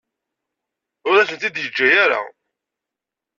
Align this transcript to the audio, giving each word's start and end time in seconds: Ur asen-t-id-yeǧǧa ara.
Ur 1.09 1.15
asen-t-id-yeǧǧa 1.17 1.87
ara. 2.03 2.21